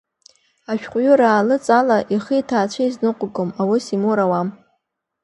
Ашәҟәыҩҩра 0.71 1.27
аалыҵ 1.31 1.65
ала 1.79 1.97
ихи 2.13 2.37
иҭаацәеи 2.39 2.87
изныҟәгом, 2.89 3.49
аус 3.61 3.85
имур 3.95 4.19
ауам. 4.25 4.49